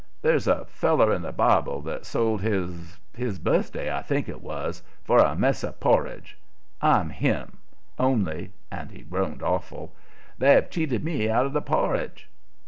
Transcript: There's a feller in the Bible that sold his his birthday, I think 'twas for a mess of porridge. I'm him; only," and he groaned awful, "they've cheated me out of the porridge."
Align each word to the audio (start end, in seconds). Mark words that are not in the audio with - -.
There's 0.23 0.47
a 0.47 0.65
feller 0.65 1.13
in 1.13 1.21
the 1.21 1.31
Bible 1.31 1.79
that 1.81 2.07
sold 2.07 2.41
his 2.41 2.97
his 3.15 3.37
birthday, 3.37 3.93
I 3.95 4.01
think 4.01 4.25
'twas 4.25 4.81
for 5.03 5.19
a 5.19 5.35
mess 5.35 5.63
of 5.63 5.79
porridge. 5.79 6.39
I'm 6.81 7.11
him; 7.11 7.59
only," 7.99 8.51
and 8.71 8.89
he 8.89 9.03
groaned 9.03 9.43
awful, 9.43 9.93
"they've 10.39 10.67
cheated 10.67 11.03
me 11.03 11.29
out 11.29 11.45
of 11.45 11.53
the 11.53 11.61
porridge." 11.61 12.31